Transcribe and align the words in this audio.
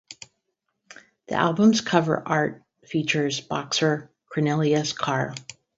The 1.27 1.35
album's 1.35 1.81
cover 1.81 2.23
art 2.27 2.63
features 2.85 3.39
boxer 3.39 4.09
Cornelius 4.33 4.93
Carr. 4.93 5.35